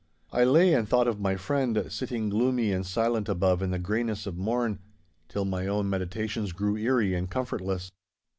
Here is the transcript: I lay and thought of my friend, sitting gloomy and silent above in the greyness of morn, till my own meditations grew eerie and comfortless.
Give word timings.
I 0.31 0.45
lay 0.45 0.73
and 0.73 0.89
thought 0.89 1.07
of 1.07 1.19
my 1.19 1.35
friend, 1.35 1.85
sitting 1.89 2.29
gloomy 2.29 2.71
and 2.71 2.83
silent 2.83 3.29
above 3.29 3.61
in 3.61 3.69
the 3.69 3.77
greyness 3.77 4.25
of 4.25 4.35
morn, 4.35 4.79
till 5.29 5.45
my 5.45 5.67
own 5.67 5.91
meditations 5.91 6.53
grew 6.53 6.75
eerie 6.75 7.13
and 7.13 7.29
comfortless. 7.29 7.91